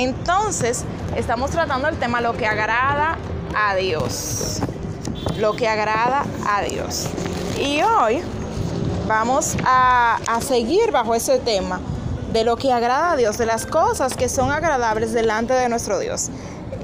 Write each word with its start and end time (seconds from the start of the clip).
Entonces, 0.00 0.84
estamos 1.14 1.50
tratando 1.50 1.86
el 1.86 1.98
tema 1.98 2.22
lo 2.22 2.32
que 2.32 2.46
agrada 2.46 3.18
a 3.54 3.74
Dios. 3.74 4.60
Lo 5.36 5.52
que 5.52 5.68
agrada 5.68 6.24
a 6.48 6.62
Dios. 6.62 7.04
Y 7.62 7.82
hoy 7.82 8.22
vamos 9.06 9.56
a, 9.62 10.18
a 10.26 10.40
seguir 10.40 10.90
bajo 10.90 11.14
ese 11.14 11.38
tema 11.38 11.82
de 12.32 12.44
lo 12.44 12.56
que 12.56 12.72
agrada 12.72 13.12
a 13.12 13.16
Dios, 13.16 13.36
de 13.36 13.44
las 13.44 13.66
cosas 13.66 14.16
que 14.16 14.30
son 14.30 14.50
agradables 14.50 15.12
delante 15.12 15.52
de 15.52 15.68
nuestro 15.68 15.98
Dios. 15.98 16.30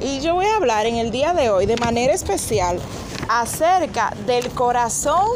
Y 0.03 0.21
yo 0.21 0.35
voy 0.35 0.45
a 0.45 0.57
hablar 0.57 0.85
en 0.85 0.97
el 0.97 1.11
día 1.11 1.33
de 1.33 1.49
hoy 1.49 1.65
de 1.65 1.77
manera 1.77 2.13
especial 2.13 2.79
acerca 3.31 4.13
del 4.27 4.51
corazón 4.51 5.27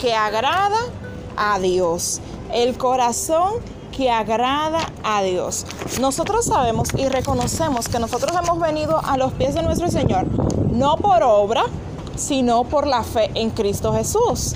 que 0.00 0.14
agrada 0.14 0.78
a 1.36 1.58
Dios. 1.58 2.22
El 2.50 2.78
corazón 2.78 3.56
que 3.98 4.12
agrada 4.12 4.78
a 5.02 5.22
Dios. 5.22 5.66
Nosotros 6.00 6.44
sabemos 6.44 6.90
y 6.96 7.08
reconocemos 7.08 7.88
que 7.88 7.98
nosotros 7.98 8.30
hemos 8.40 8.60
venido 8.60 9.00
a 9.04 9.16
los 9.16 9.32
pies 9.32 9.54
de 9.54 9.62
nuestro 9.64 9.90
Señor, 9.90 10.24
no 10.70 10.96
por 10.98 11.24
obra, 11.24 11.64
sino 12.14 12.62
por 12.62 12.86
la 12.86 13.02
fe 13.02 13.28
en 13.34 13.50
Cristo 13.50 13.92
Jesús. 13.92 14.54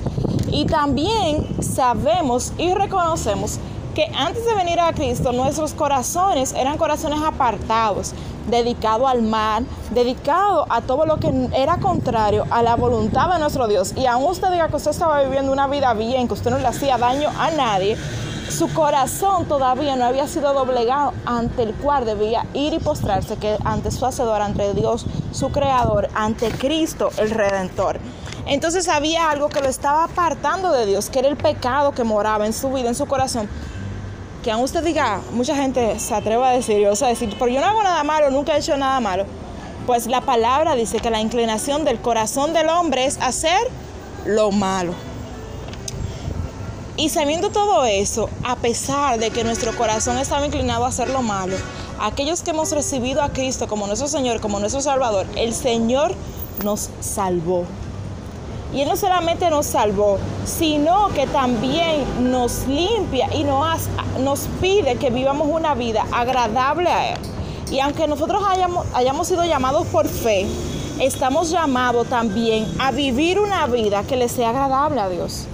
Y 0.53 0.67
también 0.67 1.45
sabemos 1.61 2.53
y 2.57 2.73
reconocemos 2.73 3.59
que 3.97 4.13
antes 4.17 4.47
de 4.47 4.55
venir 4.55 4.79
a 4.79 4.93
Cristo 4.93 5.33
nuestros 5.33 5.75
corazones 5.75 6.53
eran 6.53 6.79
corazones 6.79 7.21
apartados, 7.21 8.15
dedicados 8.49 9.11
al 9.11 9.23
mal, 9.23 9.67
dedicados 9.91 10.67
a 10.71 10.83
todo 10.83 11.05
lo 11.05 11.17
que 11.17 11.49
era 11.53 11.79
contrario 11.79 12.45
a 12.51 12.63
la 12.63 12.77
voluntad 12.77 13.33
de 13.33 13.41
nuestro 13.41 13.67
Dios. 13.67 13.93
Y 13.97 14.07
aún 14.07 14.31
usted 14.31 14.53
diga 14.53 14.69
que 14.69 14.77
usted 14.77 14.93
estaba 14.93 15.21
viviendo 15.23 15.51
una 15.51 15.67
vida 15.67 15.95
bien, 15.95 16.29
que 16.29 16.35
usted 16.35 16.53
no 16.53 16.59
le 16.59 16.67
hacía 16.69 16.97
daño 16.97 17.29
a 17.39 17.51
nadie, 17.51 17.99
su 18.53 18.73
corazón 18.73 19.47
todavía 19.47 19.97
no 19.97 20.05
había 20.05 20.29
sido 20.29 20.53
doblegado 20.53 21.13
ante 21.25 21.63
el 21.63 21.75
cual 21.75 22.05
debía 22.05 22.47
ir 22.55 22.75
y 22.75 22.79
postrarse 22.79 23.37
que 23.37 23.57
ante 23.65 23.91
su 23.91 24.05
hacedor, 24.07 24.43
ante 24.43 24.75
Dios, 24.75 25.07
su 25.33 25.51
creador, 25.51 26.09
ante 26.15 26.51
Cristo, 26.51 27.11
el 27.17 27.31
redentor. 27.31 27.99
Entonces 28.47 28.89
había 28.89 29.31
algo 29.31 29.49
que 29.49 29.61
lo 29.61 29.69
estaba 29.69 30.05
apartando 30.05 30.71
de 30.71 30.87
Dios, 30.87 31.11
que 31.11 31.21
era 31.21 31.29
el 31.29 31.37
pecado 31.37 31.93
que 31.93 32.05
moraba 32.05 32.47
en 32.47 32.53
su 32.53 32.71
vida, 32.71 32.89
en 32.89 32.95
su 32.95 33.07
corazón 33.07 33.49
que 34.43 34.51
aún 34.51 34.65
usted 34.65 34.83
diga, 34.83 35.21
mucha 35.33 35.55
gente 35.55 35.99
se 36.01 36.15
atreva 36.15 36.51
a 36.51 36.53
decir, 36.53 36.87
o 36.89 36.97
sea, 36.97 37.09
decir, 37.09 37.35
pero 37.39 37.49
yo 37.49 37.61
no 37.61 37.67
hago 37.67 37.83
nada 37.83 38.03
malo, 38.03 38.29
nunca 38.31 38.57
he 38.57 38.59
hecho 38.59 38.77
nada 38.77 38.99
malo. 38.99 39.25
Pues 39.87 40.07
la 40.07 40.21
palabra 40.21 40.75
dice 40.75 40.99
que 40.99 41.11
la 41.11 41.21
inclinación 41.21 41.85
del 41.85 42.01
corazón 42.01 42.53
del 42.53 42.69
hombre 42.69 43.07
es 43.07 43.19
hacer 43.21 43.61
lo 44.27 44.51
malo. 44.51 44.95
Y 47.03 47.09
sabiendo 47.09 47.51
todo 47.51 47.85
eso, 47.85 48.31
a 48.45 48.55
pesar 48.55 49.19
de 49.19 49.31
que 49.31 49.43
nuestro 49.43 49.77
corazón 49.77 50.19
estaba 50.19 50.47
inclinado 50.47 50.85
a 50.85 50.89
hacer 50.89 51.11
lo 51.11 51.21
malo, 51.21 51.57
aquellos 52.01 52.43
que 52.43 52.53
hemos 52.53 52.71
recibido 52.71 53.23
a 53.23 53.31
Cristo 53.31 53.67
como 53.67 53.89
nuestro 53.89 54.07
Señor, 54.07 54.41
como 54.41 54.61
nuestro 54.61 54.81
Salvador, 54.81 55.27
el 55.35 55.53
Señor 55.53 56.15
nos 56.63 56.91
salvó. 57.01 57.65
Y 58.73 58.83
Él 58.83 58.89
no 58.89 58.95
solamente 58.95 59.51
nos 59.51 59.67
salvó, 59.67 60.19
sino 60.45 61.09
que 61.09 61.27
también 61.27 62.31
nos 62.31 62.69
limpia 62.69 63.35
y 63.35 63.43
nos, 63.43 64.47
pide 64.61 64.95
que 64.95 65.11
vivamos 65.11 65.49
una 65.51 65.75
vida 65.75 66.07
agradable 66.13 66.89
a 66.89 67.15
Él. 67.15 67.19
Y 67.73 67.81
aunque 67.81 68.07
nosotros 68.07 68.45
hayamos 68.95 69.27
sido 69.27 69.45
llamados 69.45 69.89
por 69.89 70.07
fe, 70.07 70.47
estamos 71.01 71.51
llamados 71.51 72.07
también 72.07 72.73
a 72.79 72.93
vivir 72.93 73.41
una 73.41 73.67
vida 73.67 74.05
que 74.05 74.15
le 74.15 74.29
sea 74.29 74.51
agradable 74.51 75.01
a 75.01 75.09
Dios. 75.09 75.49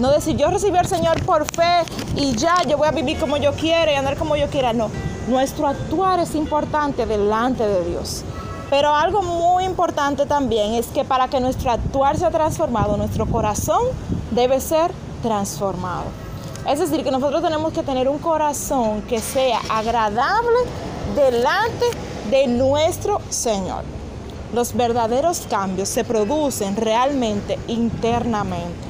No 0.00 0.10
decir, 0.10 0.34
yo 0.34 0.48
recibí 0.48 0.78
al 0.78 0.86
Señor 0.86 1.22
por 1.26 1.44
fe 1.44 1.84
y 2.16 2.34
ya 2.34 2.62
yo 2.66 2.78
voy 2.78 2.88
a 2.88 2.90
vivir 2.90 3.18
como 3.18 3.36
yo 3.36 3.52
quiera 3.52 3.92
y 3.92 3.96
andar 3.96 4.16
como 4.16 4.34
yo 4.34 4.48
quiera. 4.48 4.72
No, 4.72 4.90
nuestro 5.28 5.66
actuar 5.66 6.20
es 6.20 6.34
importante 6.34 7.04
delante 7.04 7.66
de 7.66 7.84
Dios. 7.84 8.24
Pero 8.70 8.94
algo 8.94 9.20
muy 9.20 9.64
importante 9.64 10.24
también 10.24 10.72
es 10.72 10.86
que 10.86 11.04
para 11.04 11.28
que 11.28 11.38
nuestro 11.38 11.70
actuar 11.70 12.16
sea 12.16 12.30
transformado, 12.30 12.96
nuestro 12.96 13.26
corazón 13.26 13.82
debe 14.30 14.60
ser 14.60 14.90
transformado. 15.22 16.04
Es 16.66 16.78
decir, 16.78 17.04
que 17.04 17.10
nosotros 17.10 17.42
tenemos 17.42 17.74
que 17.74 17.82
tener 17.82 18.08
un 18.08 18.18
corazón 18.18 19.02
que 19.02 19.18
sea 19.18 19.60
agradable 19.68 20.60
delante 21.14 21.84
de 22.30 22.46
nuestro 22.46 23.20
Señor. 23.28 23.84
Los 24.54 24.74
verdaderos 24.74 25.40
cambios 25.50 25.90
se 25.90 26.04
producen 26.04 26.76
realmente 26.76 27.58
internamente. 27.66 28.89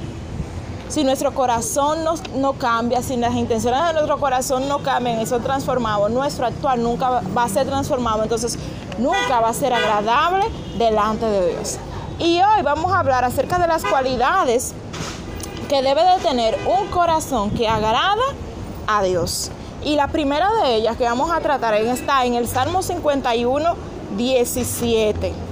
Si 0.91 1.05
nuestro 1.05 1.33
corazón 1.33 2.03
no, 2.03 2.15
no, 2.35 2.55
cambia, 2.55 3.01
si 3.01 3.17
las 3.17 3.37
intenciones 3.37 3.81
de 3.87 3.93
nuestro 3.93 4.19
corazón 4.19 4.67
no 4.67 4.81
cambian 4.81 5.21
y 5.21 5.27
son 5.27 5.41
transformados, 5.41 6.11
nuestro 6.11 6.47
actuar 6.47 6.81
nunca 6.81 7.23
va 7.37 7.45
a 7.45 7.49
ser 7.49 7.69
transformado. 7.69 8.25
Entonces, 8.25 8.59
nunca 8.99 9.39
va 9.41 9.51
a 9.51 9.55
ser 9.55 9.73
agradable 9.73 10.45
delante 10.79 11.27
de 11.27 11.51
Dios. 11.51 11.79
Y 12.19 12.41
hoy 12.43 12.63
vamos 12.65 12.93
a 12.93 12.99
hablar 12.99 13.25
acerca 13.25 13.61
de 13.61 13.69
las 13.69 13.85
cualidades 13.85 14.75
que 15.69 15.81
debe 15.81 16.03
de 16.03 16.19
tener 16.25 16.59
un 16.67 16.89
corazón 16.89 17.53
que 17.53 17.69
agrada 17.69 18.25
a 18.89 19.05
Dios. 19.05 19.53
Y 19.85 19.95
la 19.95 20.09
primera 20.09 20.51
de 20.65 20.75
ellas 20.75 20.97
que 20.97 21.05
vamos 21.05 21.31
a 21.31 21.39
tratar 21.39 21.75
está 21.75 22.25
en 22.25 22.35
el 22.35 22.49
Salmo 22.49 22.83
51, 22.83 23.77
17. 24.17 25.50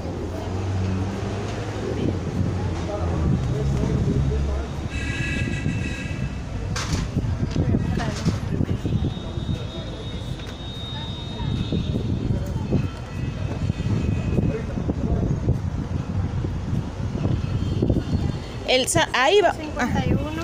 El, 18.79 18.87
ahí 19.13 19.41
va. 19.41 19.53
51, 19.55 20.43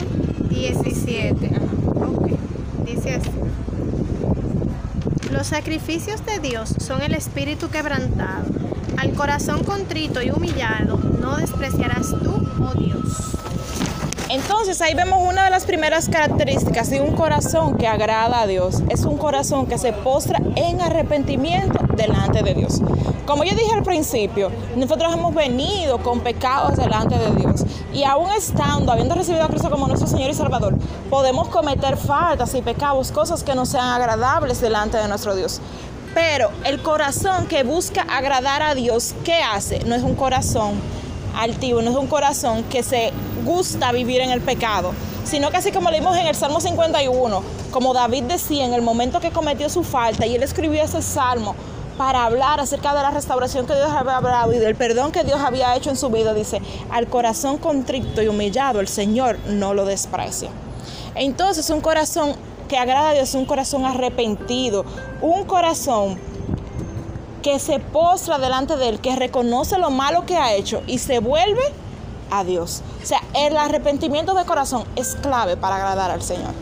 17. 0.50 1.50
Okay. 2.18 2.36
Dice 2.84 3.14
así. 3.14 3.30
Los 5.30 5.46
sacrificios 5.46 6.26
de 6.26 6.40
Dios 6.40 6.74
son 6.78 7.02
el 7.02 7.14
espíritu 7.14 7.70
quebrantado. 7.70 8.44
Al 8.96 9.12
corazón 9.12 9.62
contrito 9.62 10.20
y 10.20 10.30
humillado 10.30 10.98
no 11.20 11.36
despreciarás 11.36 12.08
tú, 12.08 12.44
oh 12.60 12.74
Dios. 12.74 13.36
Entonces 14.30 14.80
ahí 14.80 14.94
vemos 14.94 15.22
una 15.28 15.44
de 15.44 15.50
las 15.50 15.64
primeras 15.64 16.08
características 16.08 16.90
de 16.90 17.00
un 17.00 17.14
corazón 17.14 17.76
que 17.76 17.86
agrada 17.86 18.40
a 18.40 18.46
Dios. 18.48 18.82
Es 18.90 19.04
un 19.04 19.16
corazón 19.16 19.66
que 19.66 19.78
se 19.78 19.92
postra 19.92 20.40
en 20.56 20.80
arrepentimiento 20.80 21.83
delante 22.06 22.42
de 22.42 22.54
Dios. 22.54 22.81
Como 23.26 23.44
yo 23.44 23.54
dije 23.54 23.72
al 23.72 23.82
principio, 23.82 24.50
nosotros 24.76 25.12
hemos 25.12 25.34
venido 25.34 25.98
con 25.98 26.20
pecados 26.20 26.76
delante 26.76 27.16
de 27.19 27.31
Dios. 27.32 27.65
Y 27.92 28.04
aún 28.04 28.31
estando, 28.31 28.92
habiendo 28.92 29.15
recibido 29.15 29.44
a 29.44 29.48
Cristo 29.48 29.70
como 29.70 29.87
nuestro 29.87 30.06
Señor 30.09 30.31
y 30.31 30.34
Salvador, 30.34 30.75
podemos 31.09 31.48
cometer 31.48 31.97
faltas 31.97 32.54
y 32.54 32.60
pecados, 32.60 33.10
cosas 33.12 33.43
que 33.43 33.54
no 33.54 33.64
sean 33.64 33.88
agradables 33.88 34.60
delante 34.60 34.98
de 34.98 35.09
nuestro 35.09 35.34
Dios. 35.34 35.60
Pero 36.14 36.50
el 36.64 36.82
corazón 36.82 37.47
que 37.47 37.64
busca 37.64 38.03
agradar 38.03 38.62
a 38.62 38.75
Dios, 38.75 39.14
¿qué 39.25 39.43
hace? 39.43 39.81
No 39.81 39.94
es 39.94 40.03
un 40.03 40.14
corazón 40.14 40.75
altivo, 41.37 41.82
no 41.82 41.91
es 41.91 41.97
un 41.97 42.06
corazón 42.06 42.62
que 42.64 42.82
se 42.82 43.12
gusta 43.44 43.91
vivir 43.91 44.20
en 44.20 44.31
el 44.31 44.41
pecado, 44.41 44.93
sino 45.25 45.50
que 45.50 45.56
así 45.56 45.72
como 45.72 45.91
leímos 45.91 46.16
en 46.16 46.26
el 46.26 46.34
Salmo 46.34 46.60
51, 46.60 47.43
como 47.70 47.94
David 47.94 48.25
decía 48.25 48.64
en 48.64 48.75
el 48.75 48.82
momento 48.82 49.19
que 49.19 49.31
cometió 49.31 49.69
su 49.69 49.82
falta 49.82 50.26
y 50.26 50.37
él 50.37 50.43
escribió 50.43 50.82
ese 50.82 51.03
salmo 51.03 51.56
para 51.97 52.25
hablar 52.25 52.60
acerca 52.60 52.94
de 52.94 53.03
la 53.03 53.10
restauración 53.10 53.66
que 53.66 53.75
Dios 53.75 53.91
había 53.91 54.16
hablado 54.16 54.53
y 54.53 54.59
del 54.59 54.75
perdón 54.75 55.12
que 55.12 55.25
Dios 55.25 55.41
había 55.41 55.75
hecho 55.77 55.91
en 55.91 55.97
su 55.97 56.10
vida, 56.10 56.34
dice, 56.34 56.60
al 56.91 57.06
corazón 57.06 57.59
contrito 57.59 58.22
y 58.22 58.28
humillado 58.28 58.81
el 58.81 58.88
Señor 58.88 59.38
no 59.47 59.75
lo 59.75 59.85
desprecia. 59.85 60.50
Entonces 61.14 61.70
un 61.70 61.81
corazón 61.81 62.35
que 62.69 62.76
agrada 62.76 63.11
a 63.11 63.14
Dios 63.14 63.35
un 63.35 63.44
corazón 63.44 63.85
arrepentido, 63.85 64.85
un 65.20 65.44
corazón 65.44 66.19
que 67.43 67.58
se 67.58 67.79
postra 67.79 68.38
delante 68.38 68.76
de 68.76 68.88
Él, 68.88 69.00
que 69.00 69.14
reconoce 69.14 69.79
lo 69.79 69.90
malo 69.90 70.25
que 70.25 70.37
ha 70.37 70.55
hecho 70.55 70.82
y 70.87 70.99
se 70.99 71.19
vuelve 71.19 71.62
a 72.31 72.43
Dios. 72.43 72.82
O 73.02 73.06
sea, 73.06 73.20
el 73.35 73.56
arrepentimiento 73.56 74.35
de 74.35 74.44
corazón 74.44 74.85
es 74.97 75.14
clave 75.17 75.56
para 75.56 75.76
agradar 75.76 76.11
al 76.11 76.23
Señor. 76.23 76.52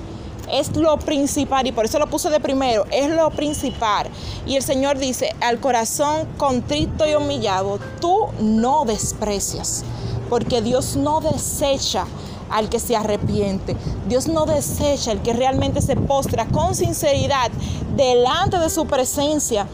Es 0.50 0.76
lo 0.76 0.98
principal 0.98 1.66
y 1.66 1.72
por 1.72 1.84
eso 1.84 1.98
lo 1.98 2.08
puse 2.08 2.30
de 2.30 2.40
primero, 2.40 2.84
es 2.90 3.10
lo 3.10 3.30
principal. 3.30 4.08
Y 4.46 4.56
el 4.56 4.62
Señor 4.62 4.98
dice, 4.98 5.34
al 5.40 5.60
corazón 5.60 6.26
contrito 6.36 7.06
y 7.08 7.14
humillado, 7.14 7.78
tú 8.00 8.26
no 8.40 8.84
desprecias, 8.84 9.84
porque 10.28 10.60
Dios 10.60 10.96
no 10.96 11.20
desecha 11.20 12.06
al 12.50 12.68
que 12.68 12.78
se 12.78 12.96
arrepiente. 12.96 13.76
Dios 14.08 14.28
no 14.28 14.44
desecha 14.44 15.10
al 15.10 15.22
que 15.22 15.32
realmente 15.32 15.80
se 15.80 15.96
postra 15.96 16.46
con 16.46 16.74
sinceridad 16.74 17.50
delante 17.96 18.58
de 18.58 18.68
su 18.68 18.86
presencia 18.86 19.66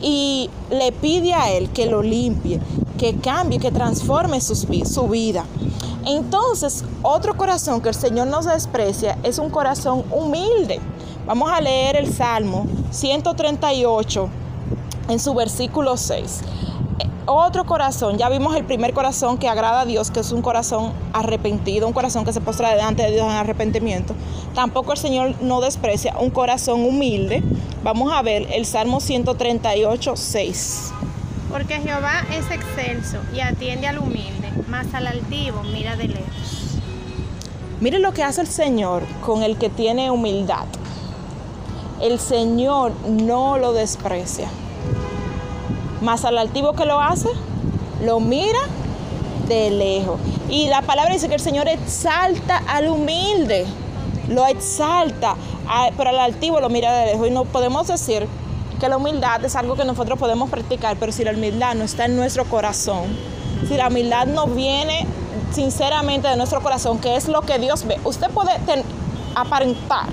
y 0.00 0.48
le 0.70 0.92
pide 0.92 1.34
a 1.34 1.50
Él 1.50 1.70
que 1.70 1.86
lo 1.86 2.02
limpie, 2.02 2.60
que 2.98 3.16
cambie, 3.16 3.58
que 3.58 3.70
transforme 3.70 4.40
su, 4.40 4.54
su 4.54 5.08
vida. 5.08 5.44
Entonces, 6.06 6.84
otro 7.02 7.36
corazón 7.36 7.80
que 7.80 7.90
el 7.90 7.94
Señor 7.94 8.26
nos 8.28 8.46
desprecia 8.46 9.18
es 9.22 9.38
un 9.38 9.50
corazón 9.50 10.04
humilde. 10.10 10.80
Vamos 11.26 11.50
a 11.50 11.60
leer 11.60 11.96
el 11.96 12.12
Salmo 12.12 12.66
138, 12.90 14.28
en 15.08 15.18
su 15.18 15.34
versículo 15.34 15.96
6. 15.96 16.40
Otro 17.26 17.64
corazón, 17.64 18.18
ya 18.18 18.28
vimos 18.28 18.56
el 18.56 18.64
primer 18.64 18.92
corazón 18.92 19.38
que 19.38 19.48
agrada 19.48 19.82
a 19.82 19.84
Dios, 19.84 20.10
que 20.10 20.20
es 20.20 20.32
un 20.32 20.42
corazón 20.42 20.92
arrepentido, 21.12 21.86
un 21.86 21.92
corazón 21.92 22.24
que 22.24 22.32
se 22.32 22.40
postra 22.40 22.70
delante 22.70 23.04
de 23.04 23.12
Dios 23.12 23.24
en 23.24 23.32
arrepentimiento. 23.32 24.14
Tampoco 24.54 24.92
el 24.92 24.98
Señor 24.98 25.34
no 25.40 25.60
desprecia 25.60 26.16
un 26.18 26.30
corazón 26.30 26.84
humilde. 26.84 27.42
Vamos 27.84 28.12
a 28.12 28.22
ver 28.22 28.48
el 28.52 28.66
Salmo 28.66 29.00
138, 29.00 30.16
6. 30.16 30.92
Porque 31.50 31.80
Jehová 31.80 32.24
es 32.32 32.50
excelso 32.50 33.18
y 33.34 33.40
atiende 33.40 33.86
al 33.86 33.98
humilde, 33.98 34.39
mas 34.68 34.92
al 34.94 35.06
altivo 35.06 35.62
mira 35.62 35.96
de 35.96 36.08
lejos. 36.08 36.78
Mire 37.80 37.98
lo 37.98 38.12
que 38.12 38.22
hace 38.22 38.42
el 38.42 38.46
Señor 38.46 39.02
con 39.24 39.42
el 39.42 39.56
que 39.56 39.70
tiene 39.70 40.10
humildad. 40.10 40.66
El 42.00 42.18
Señor 42.18 42.92
no 43.06 43.58
lo 43.58 43.72
desprecia. 43.72 44.48
Mas 46.02 46.24
al 46.24 46.38
altivo 46.38 46.74
que 46.74 46.84
lo 46.84 47.00
hace, 47.00 47.28
lo 48.04 48.20
mira 48.20 48.60
de 49.48 49.70
lejos. 49.70 50.20
Y 50.48 50.68
la 50.68 50.82
palabra 50.82 51.12
dice 51.12 51.28
que 51.28 51.34
el 51.34 51.40
Señor 51.40 51.68
exalta 51.68 52.62
al 52.68 52.88
humilde, 52.88 53.66
lo 54.28 54.46
exalta, 54.46 55.36
pero 55.96 56.10
al 56.10 56.18
altivo 56.18 56.60
lo 56.60 56.68
mira 56.68 56.92
de 56.92 57.12
lejos. 57.12 57.28
Y 57.28 57.30
no 57.30 57.44
podemos 57.44 57.86
decir 57.86 58.26
que 58.78 58.88
la 58.88 58.96
humildad 58.96 59.44
es 59.44 59.56
algo 59.56 59.76
que 59.76 59.84
nosotros 59.84 60.18
podemos 60.18 60.50
practicar, 60.50 60.96
pero 60.98 61.12
si 61.12 61.24
la 61.24 61.32
humildad 61.32 61.74
no 61.74 61.84
está 61.84 62.06
en 62.06 62.16
nuestro 62.16 62.44
corazón, 62.46 63.04
si 63.68 63.76
la 63.76 63.88
humildad 63.88 64.26
no 64.26 64.46
viene 64.46 65.06
sinceramente 65.52 66.28
de 66.28 66.36
nuestro 66.36 66.62
corazón, 66.62 66.98
que 66.98 67.16
es 67.16 67.28
lo 67.28 67.42
que 67.42 67.58
Dios 67.58 67.86
ve, 67.86 67.98
usted 68.04 68.30
puede 68.30 68.52
aparentar 69.34 70.06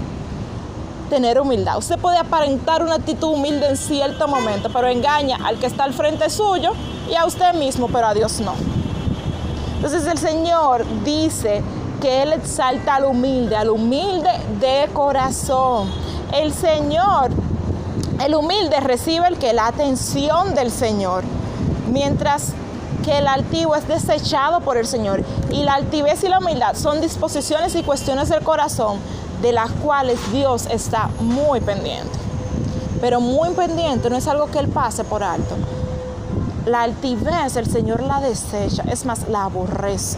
tener 1.10 1.40
humildad. 1.40 1.78
Usted 1.78 1.98
puede 1.98 2.18
aparentar 2.18 2.84
una 2.84 2.96
actitud 2.96 3.30
humilde 3.34 3.68
en 3.70 3.78
cierto 3.78 4.28
momento, 4.28 4.70
pero 4.72 4.88
engaña 4.88 5.38
al 5.44 5.58
que 5.58 5.66
está 5.66 5.86
al 5.86 5.94
frente 5.94 6.30
suyo 6.30 6.74
y 7.10 7.16
a 7.16 7.26
usted 7.26 7.54
mismo, 7.54 7.88
pero 7.88 8.08
a 8.08 8.14
Dios 8.14 8.40
no. 8.42 8.54
Entonces 9.76 10.06
el 10.08 10.18
Señor 10.18 10.86
dice 11.04 11.64
que 12.02 12.24
Él 12.24 12.34
exalta 12.34 12.96
al 12.96 13.06
humilde, 13.06 13.56
al 13.56 13.70
humilde 13.70 14.30
de 14.60 14.90
corazón. 14.94 15.90
El 16.34 16.54
Señor, 16.54 17.32
el 18.24 18.36
humilde 18.36 18.80
recibe 18.80 19.28
el 19.28 19.38
que 19.38 19.54
la 19.54 19.68
atención 19.68 20.56
del 20.56 20.72
Señor, 20.72 21.24
mientras 21.92 22.54
que 23.08 23.20
el 23.20 23.28
altivo 23.30 23.74
es 23.74 23.88
desechado 23.88 24.60
por 24.60 24.76
el 24.76 24.86
Señor. 24.86 25.24
Y 25.50 25.64
la 25.64 25.76
altivez 25.76 26.26
y 26.26 26.28
la 26.28 26.40
humildad 26.40 26.76
son 26.76 27.00
disposiciones 27.00 27.74
y 27.76 27.82
cuestiones 27.82 28.28
del 28.28 28.44
corazón 28.44 29.00
de 29.42 29.54
las 29.54 29.72
cuales 29.72 30.20
Dios 30.34 30.68
está 30.70 31.08
muy 31.22 31.62
pendiente. 31.62 32.20
Pero 33.00 33.22
muy 33.22 33.52
pendiente 33.52 34.10
no 34.10 34.18
es 34.18 34.28
algo 34.28 34.48
que 34.48 34.60
Él 34.60 34.68
pase 34.68 35.06
por 35.06 35.24
alto. 35.24 35.56
La 36.66 36.82
altivez 36.82 37.56
el 37.56 37.72
Señor 37.72 38.04
la 38.04 38.20
desecha, 38.20 38.84
es 38.92 39.06
más, 39.06 39.30
la 39.30 39.46
aborrece. 39.46 40.18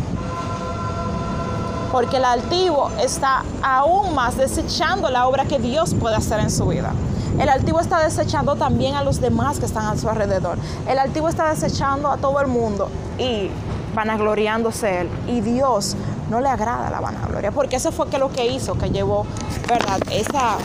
Porque 1.91 2.17
el 2.17 2.25
altivo 2.25 2.89
está 2.99 3.43
aún 3.61 4.15
más 4.15 4.35
desechando 4.35 5.11
la 5.11 5.27
obra 5.27 5.45
que 5.45 5.59
Dios 5.59 5.93
puede 5.93 6.15
hacer 6.15 6.39
en 6.39 6.49
su 6.49 6.65
vida. 6.65 6.91
El 7.37 7.49
altivo 7.49 7.79
está 7.79 8.03
desechando 8.03 8.55
también 8.55 8.95
a 8.95 9.03
los 9.03 9.21
demás 9.21 9.59
que 9.59 9.65
están 9.65 9.85
a 9.85 9.97
su 9.97 10.09
alrededor. 10.09 10.57
El 10.87 10.97
altivo 10.97 11.29
está 11.29 11.49
desechando 11.49 12.09
a 12.09 12.17
todo 12.17 12.39
el 12.41 12.47
mundo 12.47 12.89
y 13.17 13.49
vanagloriándose 13.93 15.01
él. 15.01 15.09
Y 15.27 15.41
Dios 15.41 15.95
no 16.29 16.41
le 16.41 16.49
agrada 16.49 16.89
la 16.89 16.99
vanagloria, 16.99 17.51
porque 17.51 17.77
eso 17.77 17.91
fue 17.91 18.07
que 18.09 18.17
lo 18.17 18.31
que 18.31 18.47
hizo, 18.47 18.77
que 18.77 18.89
llevó, 18.89 19.25
¿verdad? 19.67 19.99
Esa, 20.11 20.57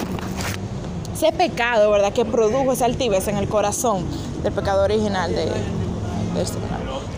ese 1.14 1.32
pecado, 1.32 1.90
¿verdad? 1.90 2.12
Que 2.12 2.24
produjo 2.24 2.72
esa 2.72 2.84
altivez 2.84 3.28
en 3.28 3.36
el 3.36 3.48
corazón 3.48 4.04
del 4.42 4.52
pecado 4.52 4.84
original 4.84 5.30
de, 5.30 5.46
de 5.46 6.42
este 6.42 6.58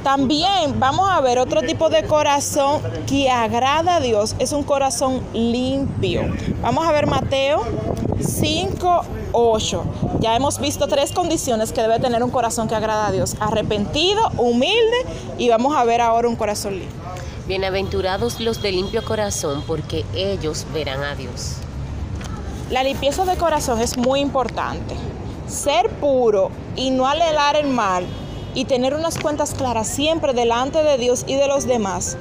También 0.04 0.78
vamos 0.78 1.08
a 1.10 1.20
ver 1.20 1.38
otro 1.38 1.62
tipo 1.62 1.88
de 1.88 2.04
corazón 2.04 2.80
que 3.06 3.30
agrada 3.30 3.96
a 3.96 4.00
Dios, 4.00 4.36
es 4.38 4.52
un 4.52 4.62
corazón 4.62 5.20
limpio. 5.32 6.22
Vamos 6.62 6.86
a 6.86 6.92
ver 6.92 7.06
Mateo 7.06 7.64
5, 8.20 9.04
8. 9.32 9.84
Ya 10.20 10.36
hemos 10.36 10.58
visto 10.58 10.86
tres 10.86 11.12
condiciones 11.12 11.72
que 11.72 11.82
debe 11.82 11.98
tener 11.98 12.22
un 12.22 12.30
corazón 12.30 12.68
que 12.68 12.74
agrada 12.74 13.08
a 13.08 13.12
Dios. 13.12 13.36
Arrepentido, 13.40 14.30
humilde 14.38 14.96
y 15.38 15.48
vamos 15.48 15.76
a 15.76 15.84
ver 15.84 16.00
ahora 16.00 16.28
un 16.28 16.36
corazón 16.36 16.78
limpio. 16.78 16.96
Bienaventurados 17.46 18.40
los 18.40 18.62
de 18.62 18.72
limpio 18.72 19.04
corazón, 19.04 19.62
porque 19.66 20.04
ellos 20.14 20.66
verán 20.72 21.04
a 21.04 21.14
Dios. 21.14 21.56
La 22.70 22.82
limpieza 22.82 23.24
de 23.24 23.36
corazón 23.36 23.80
es 23.80 23.96
muy 23.96 24.20
importante. 24.20 24.96
Ser 25.46 25.90
puro 25.90 26.50
y 26.74 26.90
no 26.90 27.06
alelar 27.06 27.54
el 27.54 27.68
mal 27.68 28.04
y 28.54 28.64
tener 28.64 28.94
unas 28.94 29.18
cuentas 29.18 29.54
claras 29.54 29.86
siempre 29.86 30.32
delante 30.32 30.82
de 30.82 30.96
Dios 30.98 31.24
y 31.28 31.34
de 31.34 31.46
los 31.46 31.66
demás, 31.66 32.16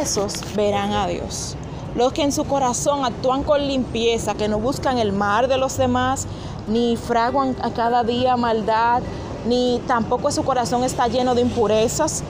esos 0.00 0.42
verán 0.54 0.92
a 0.92 1.06
Dios. 1.06 1.56
Los 1.94 2.12
que 2.12 2.22
en 2.22 2.32
su 2.32 2.44
corazón 2.44 3.04
actúan 3.04 3.42
con 3.42 3.66
limpieza, 3.66 4.34
que 4.34 4.48
no 4.48 4.58
buscan 4.58 4.98
el 4.98 5.12
mal 5.12 5.48
de 5.48 5.58
los 5.58 5.76
demás, 5.76 6.26
ni 6.68 6.96
fraguan 6.96 7.56
a 7.62 7.70
cada 7.70 8.02
día 8.02 8.36
maldad, 8.36 9.02
ni 9.46 9.80
tampoco 9.86 10.30
su 10.30 10.42
corazón 10.44 10.84
está 10.84 11.08
lleno 11.08 11.34
de 11.34 11.42
impurezas, 11.42 12.22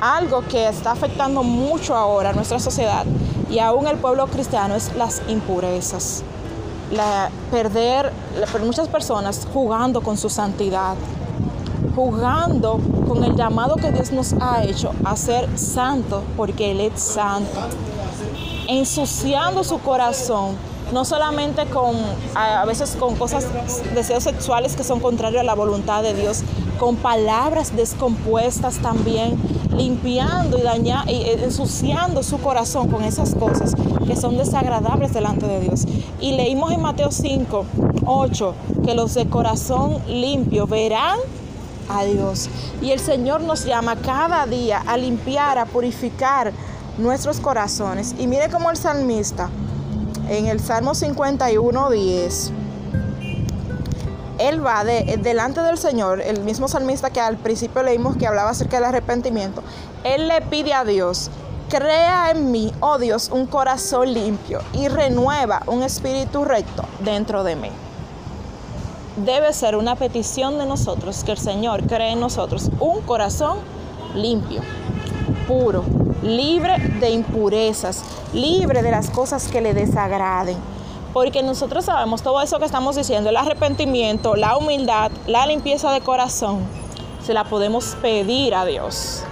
algo 0.00 0.42
que 0.42 0.68
está 0.68 0.92
afectando 0.92 1.42
mucho 1.42 1.94
ahora 1.94 2.30
a 2.30 2.32
nuestra 2.32 2.58
sociedad 2.58 3.06
y 3.50 3.58
aún 3.58 3.86
el 3.86 3.96
pueblo 3.98 4.26
cristiano 4.26 4.74
es 4.74 4.94
las 4.96 5.22
impurezas. 5.28 6.22
Perder, 7.50 8.12
muchas 8.64 8.88
personas 8.88 9.46
jugando 9.52 10.00
con 10.00 10.16
su 10.16 10.28
santidad, 10.28 10.96
jugando 11.94 12.78
con 13.08 13.24
el 13.24 13.34
llamado 13.34 13.76
que 13.76 13.90
Dios 13.90 14.12
nos 14.12 14.34
ha 14.40 14.62
hecho 14.64 14.92
a 15.04 15.16
ser 15.16 15.48
santo 15.58 16.22
porque 16.36 16.72
Él 16.72 16.80
es 16.80 17.00
santo, 17.00 17.60
ensuciando 18.68 19.64
su 19.64 19.78
corazón 19.80 20.56
no 20.92 21.04
solamente 21.04 21.66
con 21.66 21.96
a 22.34 22.64
veces 22.66 22.96
con 22.98 23.16
cosas, 23.16 23.48
deseos 23.94 24.22
sexuales 24.22 24.76
que 24.76 24.84
son 24.84 25.00
contrarios 25.00 25.40
a 25.40 25.44
la 25.44 25.54
voluntad 25.54 26.02
de 26.02 26.14
Dios, 26.14 26.42
con 26.78 26.96
palabras 26.96 27.74
descompuestas 27.74 28.78
también, 28.78 29.36
limpiando 29.76 30.58
y 30.58 30.62
dañando 30.62 31.10
y 31.10 31.22
ensuciando 31.42 32.22
su 32.22 32.38
corazón 32.38 32.88
con 32.88 33.02
esas 33.02 33.34
cosas 33.34 33.74
que 34.06 34.16
son 34.16 34.36
desagradables 34.36 35.12
delante 35.12 35.46
de 35.46 35.60
Dios. 35.60 35.84
Y 36.20 36.32
leímos 36.32 36.72
en 36.72 36.82
Mateo 36.82 37.10
5, 37.10 37.64
8, 38.06 38.54
que 38.84 38.94
los 38.94 39.14
de 39.14 39.26
corazón 39.26 39.98
limpio 40.06 40.66
verán 40.66 41.18
a 41.88 42.04
Dios. 42.04 42.48
Y 42.82 42.90
el 42.90 43.00
Señor 43.00 43.40
nos 43.40 43.64
llama 43.64 43.96
cada 43.96 44.46
día 44.46 44.82
a 44.86 44.96
limpiar, 44.96 45.58
a 45.58 45.66
purificar 45.66 46.52
nuestros 46.98 47.40
corazones. 47.40 48.14
Y 48.18 48.26
mire 48.26 48.48
cómo 48.50 48.70
el 48.70 48.76
salmista 48.76 49.50
en 50.28 50.46
el 50.46 50.60
Salmo 50.60 50.94
51, 50.94 51.90
10 51.90 52.52
él 54.38 54.64
va 54.64 54.84
de, 54.84 55.18
delante 55.22 55.60
del 55.60 55.78
Señor, 55.78 56.20
el 56.20 56.40
mismo 56.40 56.68
salmista 56.68 57.10
que 57.10 57.20
al 57.20 57.36
principio 57.36 57.82
leímos 57.82 58.16
que 58.16 58.26
hablaba 58.26 58.50
acerca 58.50 58.76
del 58.76 58.86
arrepentimiento, 58.86 59.62
él 60.02 60.28
le 60.28 60.40
pide 60.42 60.74
a 60.74 60.84
Dios, 60.84 61.30
crea 61.68 62.30
en 62.30 62.50
mí, 62.50 62.72
oh 62.80 62.98
Dios, 62.98 63.30
un 63.32 63.46
corazón 63.46 64.12
limpio 64.12 64.60
y 64.72 64.88
renueva 64.88 65.62
un 65.66 65.82
espíritu 65.82 66.44
recto 66.44 66.84
dentro 67.00 67.44
de 67.44 67.56
mí. 67.56 67.70
Debe 69.24 69.52
ser 69.52 69.76
una 69.76 69.94
petición 69.94 70.58
de 70.58 70.66
nosotros 70.66 71.22
que 71.22 71.32
el 71.32 71.38
Señor 71.38 71.86
cree 71.86 72.12
en 72.12 72.20
nosotros 72.20 72.70
un 72.80 73.00
corazón 73.02 73.58
limpio, 74.14 74.60
puro, 75.46 75.84
libre 76.24 76.78
de 77.00 77.10
impurezas, 77.10 78.02
libre 78.32 78.82
de 78.82 78.90
las 78.90 79.10
cosas 79.10 79.46
que 79.46 79.60
le 79.60 79.74
desagraden 79.74 80.56
porque 81.14 81.44
nosotros 81.44 81.84
sabemos 81.84 82.22
todo 82.22 82.42
eso 82.42 82.58
que 82.58 82.64
estamos 82.64 82.96
diciendo, 82.96 83.30
el 83.30 83.36
arrepentimiento, 83.36 84.34
la 84.34 84.56
humildad, 84.56 85.12
la 85.28 85.46
limpieza 85.46 85.92
de 85.92 86.00
corazón, 86.00 86.58
se 87.24 87.32
la 87.32 87.44
podemos 87.44 87.96
pedir 88.02 88.52
a 88.52 88.66
Dios 88.66 89.22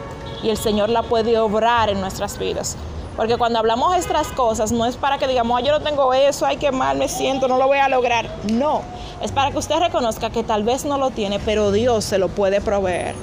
y 0.44 0.50
el 0.50 0.56
Señor 0.56 0.90
la 0.90 1.02
puede 1.02 1.36
obrar 1.38 1.90
en 1.90 2.00
nuestras 2.00 2.38
vidas. 2.38 2.76
Porque 3.16 3.36
cuando 3.36 3.58
hablamos 3.58 3.92
de 3.92 3.98
estas 3.98 4.28
cosas 4.28 4.70
no 4.70 4.86
es 4.86 4.96
para 4.96 5.18
que 5.18 5.26
digamos, 5.26 5.60
yo 5.64 5.72
no 5.72 5.80
tengo 5.80 6.14
eso, 6.14 6.46
ay, 6.46 6.56
qué 6.56 6.70
mal 6.70 6.96
me 6.96 7.08
siento, 7.08 7.48
no 7.48 7.58
lo 7.58 7.66
voy 7.66 7.78
a 7.78 7.88
lograr. 7.88 8.30
No, 8.50 8.82
es 9.20 9.32
para 9.32 9.50
que 9.50 9.58
usted 9.58 9.80
reconozca 9.80 10.30
que 10.30 10.44
tal 10.44 10.62
vez 10.62 10.84
no 10.84 10.98
lo 10.98 11.10
tiene, 11.10 11.40
pero 11.40 11.72
Dios 11.72 12.04
se 12.04 12.16
lo 12.16 12.28
puede 12.28 12.60
proveer. 12.60 13.16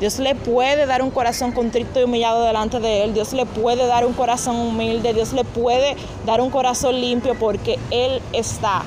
Dios 0.00 0.18
le 0.20 0.34
puede 0.34 0.86
dar 0.86 1.02
un 1.02 1.10
corazón 1.10 1.50
contrito 1.50 1.98
y 1.98 2.04
humillado 2.04 2.44
delante 2.44 2.78
de 2.78 3.04
Él. 3.04 3.14
Dios 3.14 3.32
le 3.32 3.46
puede 3.46 3.86
dar 3.86 4.06
un 4.06 4.12
corazón 4.12 4.56
humilde. 4.56 5.12
Dios 5.12 5.32
le 5.32 5.44
puede 5.44 5.96
dar 6.24 6.40
un 6.40 6.50
corazón 6.50 7.00
limpio 7.00 7.34
porque 7.34 7.78
Él 7.90 8.22
está 8.32 8.82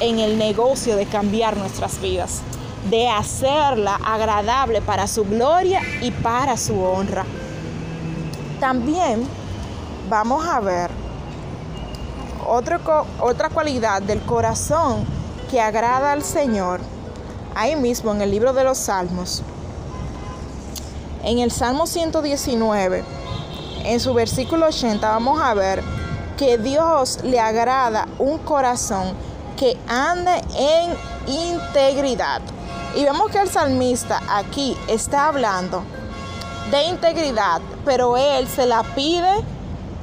en 0.00 0.18
el 0.18 0.36
negocio 0.36 0.96
de 0.96 1.06
cambiar 1.06 1.56
nuestras 1.56 2.00
vidas, 2.00 2.42
de 2.90 3.08
hacerla 3.08 3.94
agradable 4.04 4.82
para 4.82 5.06
su 5.06 5.24
gloria 5.24 5.80
y 6.02 6.10
para 6.10 6.56
su 6.58 6.78
honra. 6.82 7.24
También 8.60 9.26
vamos 10.10 10.46
a 10.46 10.60
ver 10.60 10.90
otra, 12.46 12.78
otra 13.20 13.48
cualidad 13.48 14.02
del 14.02 14.20
corazón 14.20 15.04
que 15.50 15.60
agrada 15.60 16.12
al 16.12 16.22
Señor 16.22 16.80
ahí 17.54 17.76
mismo 17.76 18.12
en 18.12 18.20
el 18.20 18.30
libro 18.30 18.52
de 18.52 18.64
los 18.64 18.78
Salmos, 18.78 19.42
en 21.24 21.38
el 21.38 21.50
Salmo 21.50 21.86
119, 21.86 23.04
en 23.84 24.00
su 24.00 24.14
versículo 24.14 24.66
80, 24.66 25.08
vamos 25.08 25.40
a 25.40 25.54
ver 25.54 25.82
que 26.36 26.58
Dios 26.58 27.20
le 27.22 27.40
agrada 27.40 28.06
un 28.18 28.38
corazón 28.38 29.14
que 29.56 29.76
ande 29.88 30.40
en 30.56 30.94
integridad. 31.26 32.40
Y 32.96 33.04
vemos 33.04 33.30
que 33.30 33.38
el 33.38 33.48
salmista 33.48 34.22
aquí 34.28 34.76
está 34.88 35.28
hablando 35.28 35.82
de 36.70 36.84
integridad, 36.84 37.60
pero 37.84 38.16
él 38.16 38.46
se 38.48 38.66
la 38.66 38.82
pide 38.94 39.32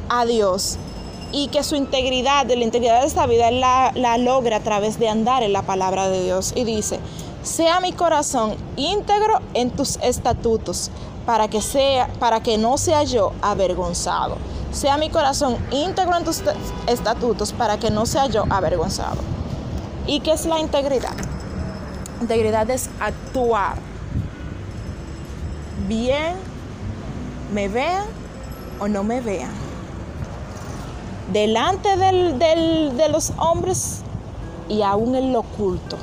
a 0.10 0.26
Dios 0.26 0.78
y 1.32 1.48
que 1.48 1.64
su 1.64 1.76
integridad, 1.76 2.46
de 2.46 2.58
la 2.58 2.64
integridad 2.64 3.02
de 3.02 3.08
esta 3.08 3.26
vida, 3.26 3.52
la, 3.52 3.92
la 3.96 4.18
logra 4.18 4.58
a 4.58 4.60
través 4.60 5.00
de 5.00 5.08
andar 5.08 5.44
en 5.44 5.54
la 5.54 5.62
palabra 5.62 6.10
de 6.10 6.24
Dios. 6.24 6.52
Y 6.56 6.66
dice, 6.66 7.00
sea 7.44 7.80
mi 7.80 7.94
corazón 7.94 8.56
íntegro 8.76 9.40
en 9.54 9.72
tus 9.72 9.98
estatutos, 9.98 10.92
para 11.26 11.48
que, 11.48 11.62
sea, 11.62 12.08
para 12.20 12.42
que 12.42 12.58
no 12.58 12.78
sea 12.78 13.04
yo 13.04 13.34
avergonzado. 13.42 14.38
Sea 14.72 14.98
mi 14.98 15.10
corazón 15.10 15.58
íntegro 15.72 16.18
en 16.18 16.24
tus 16.24 16.42
estatutos, 16.88 17.52
para 17.54 17.78
que 17.78 17.92
no 17.92 18.06
sea 18.06 18.28
yo 18.28 18.46
avergonzado. 18.50 19.18
¿Y 20.08 20.22
qué 20.22 20.32
es 20.32 20.46
la 20.46 20.60
integridad? 20.60 21.16
Integridad 22.22 22.70
es 22.70 22.90
actuar 23.00 23.76
bien, 25.88 26.36
me 27.54 27.68
vean 27.68 28.06
o 28.80 28.88
no 28.88 29.04
me 29.04 29.20
vean. 29.20 29.52
Delante 31.34 31.98
del, 31.98 32.40
del, 32.40 32.96
de 32.98 33.10
los 33.10 33.34
hombres 33.38 34.02
y 34.70 34.82
aún 34.82 35.16
en 35.16 35.34
lo 35.34 35.40
oculto. 35.40 35.98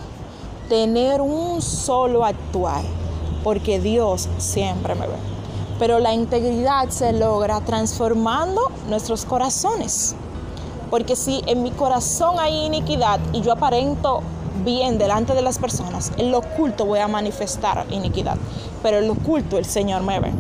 Tener 0.69 1.23
un 1.23 1.63
solo 1.63 2.25
actuar, 2.25 2.83
porque 3.49 3.81
Dios 3.81 4.28
siempre 4.37 4.95
me 4.95 5.07
ve. 5.07 5.14
Pero 5.78 6.00
la 6.00 6.12
integridad 6.12 6.90
se 6.90 7.14
logra 7.14 7.62
transformando 7.62 8.71
nuestros 8.90 9.25
corazones. 9.25 10.14
Porque 10.90 11.17
si 11.17 11.43
en 11.47 11.62
mi 11.62 11.71
corazón 11.71 12.38
hay 12.38 12.67
iniquidad 12.67 13.19
y 13.33 13.40
yo 13.40 13.52
aparento 13.52 14.21
bien 14.67 14.99
delante 14.99 15.33
de 15.33 15.40
las 15.40 15.59
personas, 15.59 16.12
en 16.19 16.31
lo 16.31 16.40
oculto 16.40 16.85
voy 16.85 16.99
a 16.99 17.09
manifestar 17.09 17.87
iniquidad, 17.88 18.37
pero 18.83 18.99
en 18.99 19.07
lo 19.07 19.14
oculto 19.14 19.57
el 19.57 19.64
Señor 19.64 20.02
me 20.02 20.21
ve. 20.21 20.31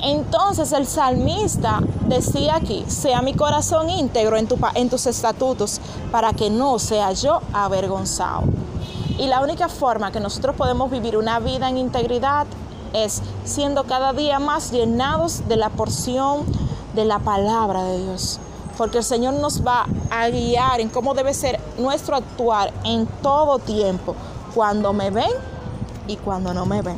Entonces 0.00 0.70
el 0.70 0.86
salmista 0.86 1.80
decía 2.06 2.54
aquí, 2.54 2.84
sea 2.86 3.22
mi 3.22 3.34
corazón 3.34 3.90
íntegro 3.90 4.36
en, 4.36 4.46
tu, 4.46 4.56
en 4.76 4.88
tus 4.88 5.04
estatutos 5.08 5.80
para 6.12 6.32
que 6.32 6.48
no 6.48 6.78
sea 6.78 7.10
yo 7.10 7.40
avergonzado. 7.52 8.44
Y 9.20 9.26
la 9.26 9.42
única 9.42 9.68
forma 9.68 10.10
que 10.12 10.18
nosotros 10.18 10.56
podemos 10.56 10.90
vivir 10.90 11.18
una 11.18 11.40
vida 11.40 11.68
en 11.68 11.76
integridad 11.76 12.46
es 12.94 13.20
siendo 13.44 13.84
cada 13.84 14.14
día 14.14 14.38
más 14.38 14.72
llenados 14.72 15.46
de 15.46 15.56
la 15.56 15.68
porción 15.68 16.46
de 16.94 17.04
la 17.04 17.18
palabra 17.18 17.84
de 17.84 17.98
Dios 18.02 18.40
porque 18.78 18.96
el 18.96 19.04
Señor 19.04 19.34
nos 19.34 19.62
va 19.62 19.84
a 20.10 20.30
guiar 20.30 20.80
en 20.80 20.88
cómo 20.88 21.12
debe 21.12 21.34
ser 21.34 21.60
nuestro 21.76 22.16
actuar 22.16 22.72
en 22.82 23.06
todo 23.20 23.58
tiempo, 23.58 24.16
cuando 24.54 24.94
me 24.94 25.10
ven 25.10 25.28
y 26.06 26.16
cuando 26.16 26.54
no 26.54 26.64
me 26.64 26.80
ven. 26.80 26.96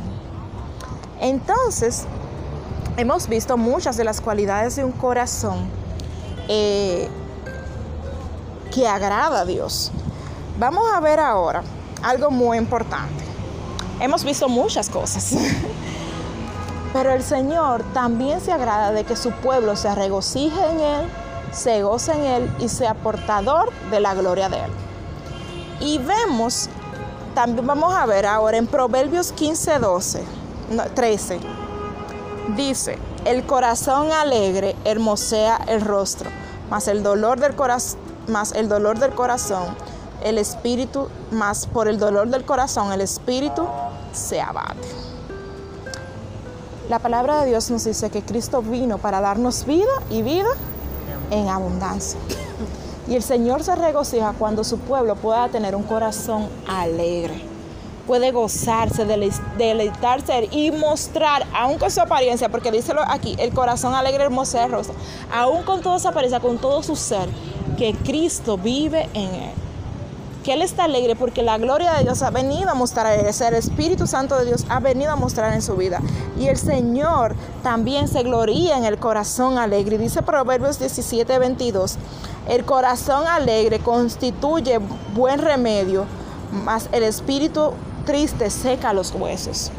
Entonces, 1.19 2.05
hemos 2.95 3.27
visto 3.27 3.57
muchas 3.57 3.97
de 3.97 4.05
las 4.05 4.21
cualidades 4.21 4.77
de 4.77 4.85
un 4.85 4.93
corazón 4.93 5.69
eh, 6.47 7.09
que 8.73 8.87
agrada 8.87 9.41
a 9.41 9.45
Dios. 9.45 9.91
Vamos 10.57 10.85
a 10.89 11.01
ver 11.01 11.19
ahora 11.19 11.63
algo 12.03 12.29
muy 12.29 12.57
importante. 12.57 13.23
Hemos 13.99 14.23
visto 14.23 14.49
muchas 14.49 14.89
cosas. 14.89 15.33
Pero 16.93 17.11
el 17.11 17.23
Señor 17.23 17.83
también 17.93 18.39
se 18.39 18.51
agrada 18.51 18.91
de 18.91 19.03
que 19.03 19.15
su 19.15 19.31
pueblo 19.31 19.75
se 19.75 19.93
regocije 19.95 20.59
en 20.69 20.79
Él 20.79 21.09
se 21.53 21.83
goza 21.83 22.15
en 22.15 22.23
Él 22.23 22.55
y 22.59 22.67
sea 22.67 22.95
portador 22.95 23.71
de 23.91 23.99
la 23.99 24.13
gloria 24.13 24.49
de 24.49 24.57
Él. 24.57 24.71
Y 25.79 25.99
vemos, 25.99 26.69
también 27.35 27.65
vamos 27.65 27.93
a 27.93 28.05
ver 28.05 28.25
ahora 28.25 28.57
en 28.57 28.67
Proverbios 28.67 29.31
15, 29.31 29.79
12, 29.79 30.23
13, 30.95 31.39
dice, 32.55 32.97
el 33.25 33.45
corazón 33.45 34.11
alegre 34.11 34.75
hermosea 34.83 35.59
el 35.67 35.81
rostro, 35.81 36.29
mas 36.69 36.87
el 36.87 37.03
dolor 37.03 37.39
del 37.39 37.55
corazón, 37.55 37.99
más 38.27 38.53
el 38.53 38.67
dolor 38.67 38.99
del 38.99 39.11
corazón, 39.11 39.75
el 40.23 40.37
espíritu, 40.37 41.09
más 41.31 41.67
por 41.67 41.87
el 41.87 41.99
dolor 41.99 42.29
del 42.29 42.45
corazón, 42.45 42.91
el 42.91 43.01
espíritu 43.01 43.67
se 44.13 44.41
abate. 44.41 44.87
La 46.89 46.99
palabra 46.99 47.41
de 47.41 47.49
Dios 47.49 47.69
nos 47.71 47.83
dice 47.83 48.09
que 48.09 48.21
Cristo 48.21 48.61
vino 48.61 48.97
para 48.97 49.21
darnos 49.21 49.65
vida 49.65 49.91
y 50.09 50.21
vida 50.21 50.49
en 51.31 51.49
abundancia. 51.49 52.19
Y 53.07 53.15
el 53.15 53.23
Señor 53.23 53.63
se 53.63 53.75
regocija 53.75 54.33
cuando 54.37 54.63
su 54.63 54.79
pueblo 54.79 55.15
pueda 55.15 55.49
tener 55.49 55.75
un 55.75 55.83
corazón 55.83 56.47
alegre. 56.67 57.41
Puede 58.07 58.31
gozarse, 58.31 59.05
deleitarse 59.57 60.49
y 60.51 60.71
mostrar, 60.71 61.45
aún 61.55 61.77
con 61.77 61.89
su 61.89 62.01
apariencia, 62.01 62.49
porque 62.49 62.69
díselo 62.69 63.01
aquí, 63.07 63.35
el 63.39 63.53
corazón 63.53 63.93
alegre, 63.93 64.25
hermoso 64.25 64.57
de 64.57 64.67
rostro, 64.67 64.95
aún 65.33 65.63
con 65.63 65.81
toda 65.81 65.99
su 65.99 66.09
apariencia, 66.09 66.41
con 66.41 66.57
todo 66.57 66.83
su 66.83 66.97
ser, 66.97 67.29
que 67.77 67.93
Cristo 67.93 68.57
vive 68.57 69.09
en 69.13 69.33
él 69.33 69.62
que 70.43 70.53
Él 70.53 70.61
está 70.61 70.83
alegre 70.83 71.15
porque 71.15 71.41
la 71.41 71.57
gloria 71.57 71.93
de 71.93 72.03
Dios 72.03 72.21
ha 72.21 72.29
venido 72.29 72.69
a 72.69 72.73
mostrar 72.73 73.07
a 73.07 73.15
el 73.15 73.53
Espíritu 73.55 74.05
Santo 74.05 74.37
de 74.37 74.45
Dios 74.45 74.65
ha 74.69 74.79
venido 74.79 75.11
a 75.11 75.15
mostrar 75.15 75.53
en 75.53 75.61
su 75.61 75.75
vida. 75.75 76.01
Y 76.37 76.47
el 76.47 76.57
Señor 76.57 77.35
también 77.63 78.07
se 78.07 78.23
gloría 78.23 78.77
en 78.77 78.85
el 78.85 78.97
corazón 78.97 79.57
alegre. 79.57 79.97
Dice 79.97 80.21
Proverbios 80.21 80.79
17, 80.79 81.39
22, 81.39 81.97
el 82.49 82.65
corazón 82.65 83.25
alegre 83.25 83.79
constituye 83.79 84.79
buen 85.15 85.39
remedio, 85.39 86.05
mas 86.51 86.89
el 86.91 87.03
espíritu 87.03 87.71
triste 88.05 88.49
seca 88.49 88.93
los 88.93 89.13
huesos. 89.13 89.71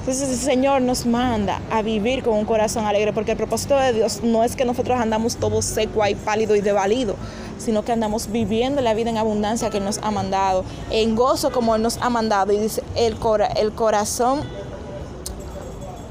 Entonces 0.00 0.28
el 0.28 0.36
Señor 0.36 0.82
nos 0.82 1.06
manda 1.06 1.62
a 1.70 1.80
vivir 1.80 2.22
con 2.22 2.34
un 2.34 2.44
corazón 2.44 2.84
alegre, 2.84 3.14
porque 3.14 3.32
el 3.32 3.38
propósito 3.38 3.78
de 3.78 3.94
Dios 3.94 4.20
no 4.22 4.44
es 4.44 4.54
que 4.54 4.66
nosotros 4.66 5.00
andamos 5.00 5.36
todos 5.36 5.64
seco 5.64 6.06
y 6.06 6.14
pálido 6.14 6.54
y 6.56 6.60
devalido, 6.60 7.16
sino 7.58 7.84
que 7.84 7.92
andamos 7.92 8.30
viviendo 8.30 8.80
la 8.80 8.94
vida 8.94 9.10
en 9.10 9.18
abundancia 9.18 9.70
que 9.70 9.78
Él 9.78 9.84
nos 9.84 9.98
ha 9.98 10.10
mandado, 10.10 10.64
en 10.90 11.14
gozo 11.14 11.50
como 11.52 11.74
Él 11.74 11.82
nos 11.82 11.98
ha 11.98 12.10
mandado. 12.10 12.52
Y 12.52 12.58
dice, 12.58 12.82
el, 12.96 13.16
el 13.56 13.72
corazón 13.72 14.40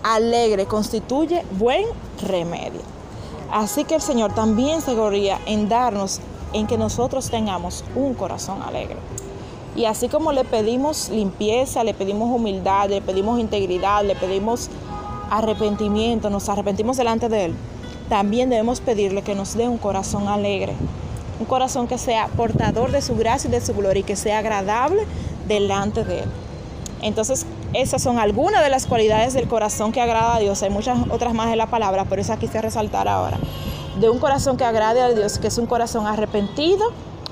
alegre 0.03 0.65
constituye 0.65 1.43
buen 1.57 1.85
remedio. 2.21 2.81
Así 3.51 3.83
que 3.83 3.95
el 3.95 4.01
Señor 4.01 4.33
también 4.33 4.81
se 4.81 4.93
gloria 4.93 5.39
en 5.45 5.69
darnos, 5.69 6.19
en 6.53 6.67
que 6.67 6.77
nosotros 6.77 7.29
tengamos 7.29 7.83
un 7.95 8.13
corazón 8.13 8.61
alegre. 8.61 8.97
Y 9.75 9.85
así 9.85 10.07
como 10.07 10.31
le 10.31 10.43
pedimos 10.43 11.09
limpieza, 11.09 11.83
le 11.83 11.93
pedimos 11.93 12.29
humildad, 12.29 12.89
le 12.89 13.01
pedimos 13.01 13.39
integridad, 13.39 14.03
le 14.03 14.15
pedimos 14.15 14.69
arrepentimiento, 15.31 16.29
nos 16.29 16.47
arrepentimos 16.49 16.97
delante 16.97 17.27
de 17.27 17.45
Él, 17.45 17.55
también 18.09 18.49
debemos 18.49 18.81
pedirle 18.81 19.23
que 19.23 19.33
nos 19.33 19.55
dé 19.55 19.67
un 19.67 19.77
corazón 19.77 20.27
alegre, 20.27 20.73
un 21.43 21.49
corazón 21.49 21.87
que 21.87 21.97
sea 21.97 22.29
portador 22.37 22.91
de 22.91 23.01
su 23.01 23.15
gracia 23.15 23.49
y 23.49 23.51
de 23.51 23.59
su 23.59 23.73
gloria 23.73 23.99
y 23.99 24.03
que 24.03 24.15
sea 24.15 24.39
agradable 24.39 25.05
delante 25.45 26.05
de 26.05 26.19
Él. 26.21 26.29
Entonces, 27.01 27.45
esas 27.73 28.01
son 28.01 28.17
algunas 28.17 28.63
de 28.63 28.69
las 28.69 28.85
cualidades 28.85 29.33
del 29.33 29.49
corazón 29.49 29.91
que 29.91 29.99
agrada 29.99 30.35
a 30.35 30.39
Dios. 30.39 30.63
Hay 30.63 30.69
muchas 30.69 30.97
otras 31.09 31.33
más 31.33 31.51
en 31.51 31.57
la 31.57 31.67
palabra, 31.67 32.05
pero 32.09 32.21
esa 32.21 32.37
quise 32.37 32.61
resaltar 32.61 33.09
ahora. 33.09 33.37
De 33.99 34.09
un 34.09 34.19
corazón 34.19 34.55
que 34.55 34.63
agrade 34.63 35.01
a 35.01 35.09
Dios, 35.09 35.37
que 35.37 35.47
es 35.47 35.57
un 35.57 35.65
corazón 35.65 36.07
arrepentido, 36.07 36.85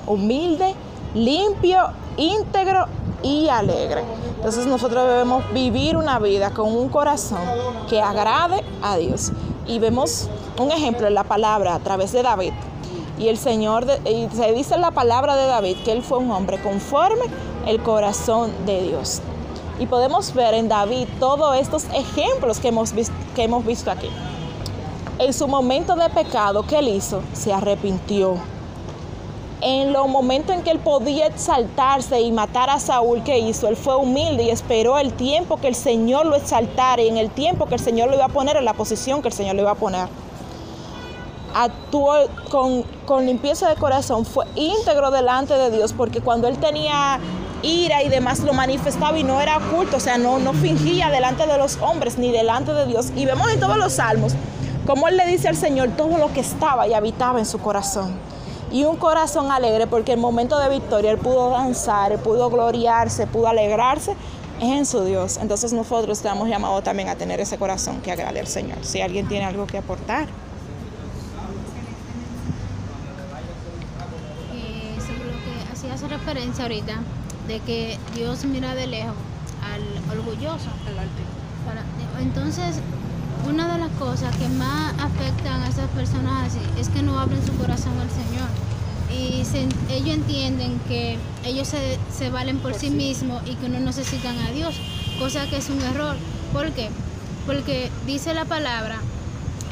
humilde, 0.06 0.74
limpio, 1.14 1.78
íntegro 2.18 2.84
y 3.22 3.48
alegre. 3.48 4.02
Entonces 4.36 4.66
nosotros 4.66 5.08
debemos 5.08 5.50
vivir 5.54 5.96
una 5.96 6.18
vida 6.18 6.50
con 6.50 6.76
un 6.76 6.90
corazón 6.90 7.40
que 7.88 8.02
agrade 8.02 8.62
a 8.82 8.98
Dios. 8.98 9.32
Y 9.66 9.78
vemos 9.78 10.28
un 10.58 10.70
ejemplo 10.70 11.06
en 11.06 11.14
la 11.14 11.24
palabra 11.24 11.74
a 11.74 11.78
través 11.78 12.12
de 12.12 12.22
David. 12.22 12.52
Y 13.18 13.28
el 13.28 13.38
Señor, 13.38 13.86
y 14.04 14.28
se 14.34 14.52
dice 14.52 14.78
la 14.78 14.90
palabra 14.90 15.36
de 15.36 15.46
David 15.46 15.76
que 15.84 15.92
él 15.92 16.02
fue 16.02 16.18
un 16.18 16.30
hombre 16.30 16.60
conforme 16.60 17.24
el 17.66 17.82
corazón 17.82 18.52
de 18.66 18.82
Dios. 18.82 19.20
Y 19.78 19.86
podemos 19.86 20.34
ver 20.34 20.54
en 20.54 20.68
David 20.68 21.06
todos 21.18 21.56
estos 21.56 21.84
ejemplos 21.94 22.58
que 22.58 22.68
hemos, 22.68 22.92
visto, 22.92 23.14
que 23.34 23.44
hemos 23.44 23.64
visto 23.64 23.90
aquí. 23.90 24.08
En 25.18 25.32
su 25.32 25.46
momento 25.46 25.94
de 25.94 26.08
pecado, 26.08 26.66
que 26.66 26.78
él 26.78 26.88
hizo? 26.88 27.22
Se 27.32 27.52
arrepintió 27.52 28.36
en 29.62 29.92
los 29.92 30.08
momentos 30.08 30.56
en 30.56 30.62
que 30.62 30.70
él 30.70 30.80
podía 30.80 31.26
exaltarse 31.26 32.20
y 32.20 32.32
matar 32.32 32.68
a 32.68 32.80
Saúl, 32.80 33.22
que 33.22 33.38
hizo? 33.38 33.68
Él 33.68 33.76
fue 33.76 33.96
humilde 33.96 34.42
y 34.42 34.50
esperó 34.50 34.98
el 34.98 35.12
tiempo 35.12 35.56
que 35.56 35.68
el 35.68 35.76
Señor 35.76 36.26
lo 36.26 36.34
exaltara 36.34 37.00
y 37.00 37.08
en 37.08 37.16
el 37.16 37.30
tiempo 37.30 37.66
que 37.66 37.74
el 37.74 37.80
Señor 37.80 38.08
lo 38.08 38.16
iba 38.16 38.24
a 38.24 38.28
poner, 38.28 38.56
en 38.56 38.64
la 38.64 38.74
posición 38.74 39.22
que 39.22 39.28
el 39.28 39.34
Señor 39.34 39.54
lo 39.54 39.62
iba 39.62 39.70
a 39.70 39.76
poner. 39.76 40.08
Actuó 41.54 42.14
con, 42.50 42.82
con 43.04 43.26
limpieza 43.26 43.68
de 43.68 43.76
corazón, 43.76 44.24
fue 44.24 44.46
íntegro 44.54 45.10
delante 45.10 45.54
de 45.54 45.70
Dios, 45.70 45.92
porque 45.92 46.20
cuando 46.20 46.48
él 46.48 46.58
tenía 46.58 47.18
ira 47.62 48.02
y 48.02 48.08
demás 48.08 48.40
lo 48.40 48.52
manifestaba 48.52 49.18
y 49.18 49.24
no 49.24 49.40
era 49.40 49.58
oculto, 49.58 49.98
o 49.98 50.00
sea, 50.00 50.18
no, 50.18 50.38
no 50.38 50.52
fingía 50.52 51.10
delante 51.10 51.46
de 51.46 51.58
los 51.58 51.78
hombres 51.80 52.18
ni 52.18 52.32
delante 52.32 52.72
de 52.72 52.86
Dios. 52.86 53.12
Y 53.14 53.26
vemos 53.26 53.50
en 53.50 53.60
todos 53.60 53.76
los 53.76 53.94
salmos 53.94 54.34
como 54.86 55.06
él 55.06 55.16
le 55.16 55.26
dice 55.26 55.48
al 55.48 55.56
Señor 55.56 55.90
todo 55.96 56.18
lo 56.18 56.32
que 56.32 56.40
estaba 56.40 56.88
y 56.88 56.94
habitaba 56.94 57.38
en 57.38 57.46
su 57.46 57.58
corazón. 57.58 58.12
Y 58.72 58.84
un 58.84 58.96
corazón 58.96 59.52
alegre 59.52 59.86
porque 59.86 60.12
el 60.12 60.18
momento 60.18 60.58
de 60.58 60.68
victoria 60.68 61.10
él 61.10 61.18
pudo 61.18 61.50
danzar, 61.50 62.12
él 62.12 62.18
pudo 62.18 62.50
gloriarse, 62.50 63.26
pudo 63.26 63.48
alegrarse 63.48 64.16
en 64.60 64.86
su 64.86 65.04
Dios. 65.04 65.38
Entonces 65.40 65.72
nosotros 65.72 66.18
estamos 66.18 66.48
llamados 66.48 66.82
también 66.82 67.08
a 67.08 67.16
tener 67.16 67.38
ese 67.38 67.58
corazón 67.58 68.00
que 68.00 68.10
agrade 68.10 68.40
al 68.40 68.46
Señor. 68.46 68.78
Si 68.82 69.00
alguien 69.00 69.28
tiene 69.28 69.44
algo 69.44 69.66
que 69.66 69.78
aportar. 69.78 70.26
Ahorita, 76.60 76.94
de 77.48 77.60
que 77.60 77.98
Dios 78.14 78.44
mira 78.44 78.74
de 78.74 78.86
lejos 78.86 79.14
al 79.62 80.18
orgulloso. 80.18 80.68
Para- 81.66 81.84
entonces, 82.22 82.76
una 83.48 83.72
de 83.72 83.78
las 83.78 83.90
cosas 83.98 84.34
que 84.36 84.48
más 84.48 84.92
afectan 85.00 85.62
a 85.62 85.68
esas 85.68 85.88
personas 85.90 86.48
así 86.48 86.58
es 86.80 86.88
que 86.88 87.02
no 87.02 87.18
abren 87.18 87.44
su 87.44 87.52
corazón 87.56 87.92
al 88.00 88.10
Señor. 88.10 88.48
Y 89.10 89.44
se- 89.44 89.68
ellos 89.94 90.14
entienden 90.14 90.80
que 90.88 91.18
ellos 91.44 91.68
se, 91.68 91.98
se 92.16 92.30
valen 92.30 92.58
por, 92.58 92.74
sí, 92.74 92.90
mismos 92.90 93.42
y 93.46 93.54
que 93.56 93.68
no 93.68 93.78
necesitan 93.80 94.38
a 94.38 94.50
Dios, 94.52 94.74
cosa 95.18 95.46
que 95.48 95.56
es 95.58 95.68
un 95.70 95.80
error. 95.82 96.16
¿Por 96.52 96.70
qué? 96.72 96.88
Porque 97.46 97.90
dice 98.06 98.32
la 98.34 98.44
palabra 98.44 98.96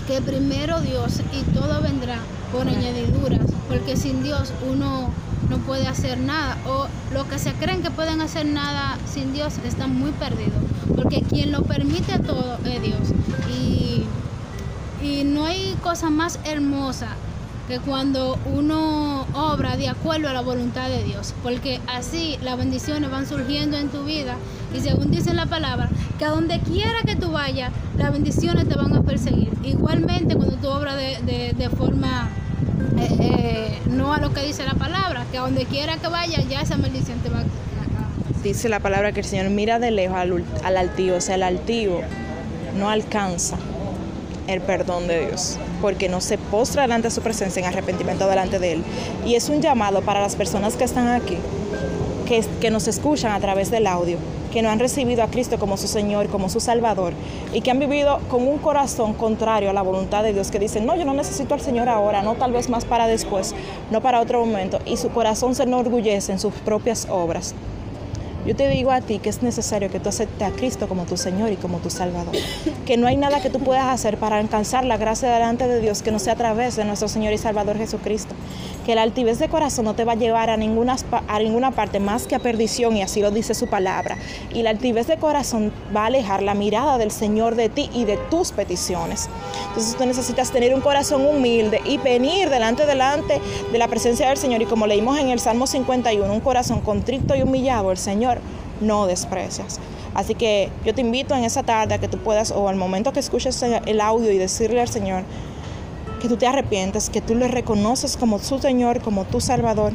que 0.07 0.21
primero 0.21 0.81
Dios 0.81 1.21
y 1.33 1.43
todo 1.53 1.81
vendrá 1.81 2.19
por 2.53 2.67
añadiduras, 2.69 3.47
porque 3.69 3.97
sin 3.97 4.23
Dios 4.23 4.53
uno 4.69 5.11
no 5.49 5.59
puede 5.59 5.87
hacer 5.87 6.19
nada, 6.19 6.57
o 6.67 6.87
los 7.13 7.25
que 7.27 7.39
se 7.39 7.53
creen 7.55 7.83
que 7.83 7.91
pueden 7.91 8.21
hacer 8.21 8.47
nada 8.47 8.99
sin 9.13 9.33
Dios 9.33 9.55
están 9.67 9.99
muy 9.99 10.11
perdidos, 10.13 10.63
porque 10.95 11.23
quien 11.23 11.51
lo 11.53 11.63
permite 11.63 12.19
todo 12.19 12.59
es 12.65 12.83
Dios. 12.83 13.01
Y, 13.53 14.03
y 15.05 15.25
no 15.25 15.47
hay 15.47 15.75
cosa 15.83 16.11
más 16.11 16.39
hermosa 16.45 17.09
que 17.69 17.79
cuando 17.79 18.37
uno 18.53 19.27
obra 19.33 19.77
de 19.77 19.89
acuerdo 19.89 20.29
a 20.29 20.33
la 20.33 20.41
voluntad 20.41 20.89
de 20.89 21.05
Dios, 21.05 21.35
porque 21.43 21.81
así 21.87 22.37
las 22.43 22.59
bendiciones 22.59 23.11
van 23.11 23.27
surgiendo 23.29 23.77
en 23.77 23.89
tu 23.89 24.03
vida 24.05 24.35
y 24.77 24.81
según 24.81 25.11
dice 25.13 25.35
la 25.35 25.47
palabra, 25.47 25.89
que 26.19 26.25
a 26.25 26.31
donde 26.31 26.59
quiera 26.61 27.01
que 27.07 27.15
tú 27.17 27.31
vayas, 27.31 27.71
las 27.97 28.13
bendiciones 28.13 28.69
te 28.69 28.75
van 28.75 28.93
a 28.95 29.03
perseguir. 29.03 29.51
Igualmente 29.63 30.35
cuando 30.35 30.57
tú 30.57 30.69
obras 30.69 30.97
de, 30.97 31.53
de- 31.57 31.71
forma 31.71 32.29
eh, 32.99 33.30
no 33.87 34.13
a 34.13 34.19
lo 34.19 34.33
que 34.33 34.43
dice 34.43 34.65
la 34.65 34.75
palabra, 34.75 35.25
que 35.31 35.39
a 35.39 35.43
donde 35.43 35.65
quiera 35.67 35.97
que 35.97 36.09
vayas, 36.09 36.49
ya 36.49 36.61
esa 36.61 36.77
maldición 36.77 37.19
te 37.21 37.29
va 37.29 37.41
a... 37.41 37.45
Dice 38.43 38.69
la 38.69 38.81
palabra 38.81 39.13
que 39.13 39.21
el 39.21 39.27
Señor 39.27 39.51
mira 39.51 39.79
de 39.79 39.91
lejos 39.91 40.17
al 40.65 40.77
altivo, 40.77 41.17
o 41.17 41.21
sea, 41.21 41.35
el 41.35 41.43
altivo 41.43 42.01
no 42.79 42.89
alcanza 42.89 43.57
el 44.47 44.61
perdón 44.63 45.07
de 45.07 45.27
Dios, 45.27 45.59
porque 45.81 46.09
no 46.09 46.21
se 46.21 46.39
postra 46.39 46.83
delante 46.83 47.09
de 47.09 47.15
su 47.15 47.21
presencia 47.21 47.61
en 47.61 47.67
arrepentimiento 47.67 48.27
delante 48.29 48.59
de 48.59 48.73
Él. 48.73 48.85
Y 49.27 49.35
es 49.35 49.49
un 49.49 49.61
llamado 49.61 50.01
para 50.03 50.21
las 50.21 50.37
personas 50.37 50.75
que 50.77 50.85
están 50.85 51.09
aquí, 51.09 51.37
que, 52.27 52.45
que 52.61 52.71
nos 52.71 52.89
escuchan 52.89 53.33
a 53.33 53.41
través 53.41 53.71
del 53.71 53.87
audio, 53.87 54.17
que 54.51 54.63
no 54.63 54.71
han 54.71 54.79
recibido 54.79 55.23
a 55.23 55.29
Cristo 55.29 55.59
como 55.59 55.77
su 55.77 55.89
Señor, 55.89 56.29
como 56.29 56.49
su 56.49 56.61
Salvador, 56.61 57.15
y 57.53 57.61
que 57.61 57.71
han 57.71 57.79
vivido 57.79 58.19
con 58.29 58.47
un 58.47 58.59
corazón 58.59 59.15
contrario 59.15 59.71
a 59.71 59.73
la 59.73 59.83
voluntad 59.83 60.23
de 60.23 60.33
Dios, 60.33 60.51
que 60.51 60.59
dicen, 60.59 60.87
no, 60.87 60.97
yo 60.97 61.05
no 61.05 61.15
necesito 61.15 61.55
al 61.55 61.61
Señor 61.61 61.89
ahora, 61.89 62.23
no 62.23 62.35
tal 62.35 62.53
vez 62.53 62.69
más 62.69 62.85
para 62.85 63.07
después, 63.07 63.55
no 63.91 64.01
para 64.01 64.21
otro 64.21 64.45
momento, 64.45 64.79
y 64.85 64.97
su 64.97 65.11
corazón 65.11 65.55
se 65.55 65.63
enorgullece 65.63 66.33
en 66.33 66.39
sus 66.39 66.53
propias 66.55 67.07
obras. 67.11 67.55
Yo 68.47 68.57
te 68.57 68.69
digo 68.71 68.91
a 68.91 69.03
ti 69.03 69.19
que 69.19 69.29
es 69.29 69.43
necesario 69.43 69.91
que 69.91 70.01
tú 70.01 70.09
aceptes 70.09 70.49
a 70.49 70.51
Cristo 70.51 70.89
como 70.89 71.05
tu 71.05 71.19
Señor 71.19 71.53
y 71.53 71.57
como 71.57 71.79
tu 71.79 71.91
Salvador. 71.91 72.35
Que 72.87 72.97
no 72.97 73.07
hay 73.07 73.19
nada 73.19 73.43
que 73.43 73.51
tú 73.51 73.61
puedas 73.61 73.87
hacer 73.87 74.17
para 74.17 74.39
alcanzar 74.39 74.85
la 74.87 74.97
gracia 74.97 75.31
delante 75.31 75.69
de 75.69 75.79
Dios 75.81 76.01
que 76.01 76.11
no 76.11 76.19
sea 76.19 76.33
a 76.33 76.37
través 76.37 76.75
de 76.77 76.87
nuestro 76.87 77.07
Señor 77.09 77.35
y 77.35 77.39
Salvador 77.39 77.77
Jesucristo. 77.77 78.35
Que 78.85 78.95
la 78.95 79.03
altivez 79.03 79.39
de 79.39 79.49
corazón 79.49 79.85
no 79.85 79.95
te 79.95 80.05
va 80.05 80.13
a 80.13 80.17
llevar 80.17 80.51
a 80.51 80.57
ninguna, 80.57 80.97
a 81.29 81.39
ninguna 81.39 81.71
parte 81.71 82.01
más 82.01 82.27
que 82.27 82.35
a 82.35 82.39
perdición 82.39 82.97
y 82.97 83.03
así 83.03 83.21
lo 83.21 83.31
dice 83.31 83.55
su 83.55 83.67
palabra. 83.67 84.17
Y 84.53 84.63
la 84.63 84.71
altivez 84.71 85.07
de 85.07 85.17
corazón 85.17 85.73
va 85.95 86.05
a 86.05 86.07
alejar 86.07 86.43
la 86.43 86.55
mirada 86.55 86.99
del 86.99 87.11
Señor 87.11 87.55
de 87.55 87.69
ti 87.69 87.91
y 87.93 88.05
de 88.05 88.17
tus 88.31 88.53
peticiones. 88.53 89.29
Entonces 89.69 89.97
tú 89.97 90.07
necesitas 90.07 90.51
tener 90.51 90.75
un 90.75 90.81
corazón 90.81 91.27
humilde 91.27 91.81
y 91.85 91.99
venir 91.99 92.51
delante, 92.51 92.87
delante 92.87 93.41
de 93.71 93.79
la 93.79 93.89
presencia 93.89 94.29
del 94.29 94.39
Señor. 94.39 94.63
Y 94.63 94.67
como 94.67 94.87
leímos 94.87 95.19
en 95.19 95.29
el 95.29 95.41
Salmo 95.41 95.67
51, 95.67 96.33
un 96.33 96.41
corazón 96.41 96.81
contrito 96.81 97.35
y 97.37 97.43
humillado, 97.43 97.91
el 97.91 97.99
Señor 97.99 98.39
no 98.81 99.07
desprecias. 99.07 99.79
Así 100.15 100.35
que 100.35 100.71
yo 100.85 100.95
te 100.95 101.03
invito 101.03 101.35
en 101.35 101.45
esa 101.45 101.63
tarde 101.63 101.95
a 101.95 101.99
que 101.99 102.09
tú 102.09 102.19
puedas, 102.19 102.51
o 102.51 102.69
al 102.69 102.77
momento 102.77 103.13
que 103.13 103.21
escuches 103.21 103.63
el 103.63 104.01
audio 104.01 104.33
y 104.33 104.39
decirle 104.39 104.81
al 104.81 104.89
Señor 104.89 105.23
que 106.21 106.29
tú 106.29 106.37
te 106.37 106.47
arrepientes, 106.47 107.11
que 107.11 107.21
tú 107.21 107.35
le 107.35 107.49
reconoces 107.49 108.17
como 108.17 108.39
tu 108.39 108.59
Señor, 108.61 109.01
como 109.01 109.25
tu 109.25 109.41
Salvador, 109.41 109.93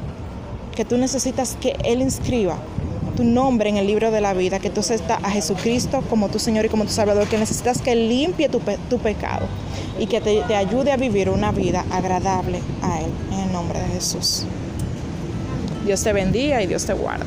que 0.76 0.84
tú 0.84 0.98
necesitas 0.98 1.56
que 1.62 1.78
Él 1.86 2.02
inscriba 2.02 2.58
tu 3.16 3.24
nombre 3.24 3.70
en 3.70 3.78
el 3.78 3.88
libro 3.88 4.12
de 4.12 4.20
la 4.20 4.34
vida, 4.34 4.60
que 4.60 4.70
tú 4.70 4.82
aceptas 4.82 5.24
a 5.24 5.30
Jesucristo 5.30 6.04
como 6.10 6.28
tu 6.28 6.38
Señor 6.38 6.66
y 6.66 6.70
como 6.70 6.84
tu 6.84 6.92
Salvador, 6.92 7.28
que 7.28 7.38
necesitas 7.38 7.82
que 7.82 7.96
limpie 7.96 8.50
tu, 8.50 8.60
tu 8.90 9.00
pecado 9.00 9.48
y 9.98 10.08
que 10.08 10.20
te, 10.20 10.42
te 10.42 10.56
ayude 10.56 10.92
a 10.92 10.98
vivir 10.98 11.30
una 11.30 11.52
vida 11.52 11.86
agradable 11.92 12.60
a 12.82 13.00
Él, 13.00 13.12
en 13.32 13.40
el 13.40 13.54
nombre 13.54 13.80
de 13.80 13.88
Jesús. 13.88 14.46
Dios 15.86 16.04
te 16.04 16.12
bendiga 16.12 16.62
y 16.62 16.68
Dios 16.68 16.86
te 16.86 16.94
guarde. 16.94 17.26